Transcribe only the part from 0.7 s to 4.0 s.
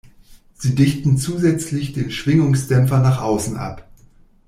dichten zusätzlich den Schwingungsdämpfer nach außen ab.